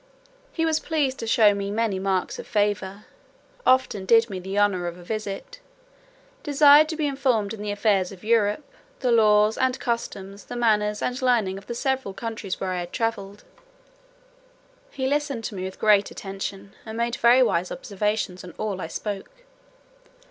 He 0.51 0.65
was 0.65 0.79
pleased 0.79 1.19
to 1.19 1.27
show 1.27 1.53
me 1.53 1.69
many 1.69 1.99
marks 1.99 2.39
of 2.39 2.47
favour, 2.47 3.05
often 3.67 4.03
did 4.05 4.31
me 4.31 4.39
the 4.39 4.57
honour 4.57 4.87
of 4.87 4.97
a 4.97 5.03
visit, 5.03 5.59
desired 6.41 6.89
to 6.89 6.95
be 6.95 7.05
informed 7.05 7.53
in 7.53 7.61
the 7.61 7.69
affairs 7.69 8.11
of 8.11 8.23
Europe, 8.23 8.63
the 9.01 9.11
laws 9.11 9.59
and 9.59 9.79
customs, 9.79 10.45
the 10.45 10.55
manners 10.55 11.03
and 11.03 11.21
learning 11.21 11.59
of 11.59 11.67
the 11.67 11.75
several 11.75 12.15
countries 12.15 12.59
where 12.59 12.71
I 12.71 12.79
had 12.79 12.91
travelled. 12.91 13.43
He 14.89 15.05
listened 15.05 15.43
to 15.43 15.55
me 15.55 15.65
with 15.65 15.77
great 15.77 16.09
attention, 16.09 16.73
and 16.83 16.97
made 16.97 17.17
very 17.17 17.43
wise 17.43 17.71
observations 17.71 18.43
on 18.43 18.55
all 18.57 18.81
I 18.81 18.87
spoke. 18.87 19.29